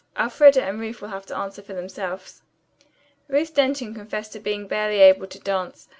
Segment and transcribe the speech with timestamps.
[0.17, 2.41] Elfreda and Ruth will have to answer for themselves."
[3.27, 5.89] Ruth Denton confessed to being barely able to dance.